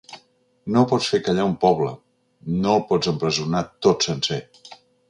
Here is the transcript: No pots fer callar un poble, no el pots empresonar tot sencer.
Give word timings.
No 0.75 0.81
pots 0.91 1.09
fer 1.15 1.19
callar 1.27 1.45
un 1.51 1.53
poble, 1.65 1.91
no 2.65 2.75
el 2.79 2.85
pots 2.89 3.13
empresonar 3.17 3.67
tot 3.89 4.11
sencer. 4.11 4.43